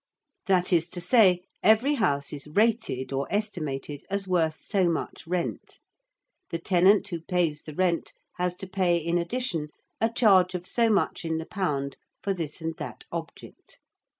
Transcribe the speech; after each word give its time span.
That 0.47 0.73
is 0.73 0.87
to 0.97 0.99
say, 0.99 1.41
every 1.61 1.93
house 1.93 2.33
is 2.33 2.47
'rated' 2.47 3.13
or 3.13 3.27
estimated 3.29 4.03
as 4.09 4.27
worth 4.27 4.57
so 4.59 4.89
much 4.89 5.27
rent. 5.27 5.77
The 6.49 6.57
tenant 6.57 7.07
who 7.09 7.21
pays 7.21 7.61
the 7.61 7.75
rent 7.75 8.13
has 8.37 8.55
to 8.55 8.67
pay, 8.67 8.97
in 8.97 9.19
addition, 9.19 9.67
a 9.99 10.11
charge 10.11 10.55
of 10.55 10.65
so 10.65 10.89
much 10.89 11.23
in 11.23 11.37
the 11.37 11.45
pound 11.45 11.97
for 12.23 12.33
this 12.33 12.61
and 12.61 12.75
that 12.77 13.03
object. 13.11 13.77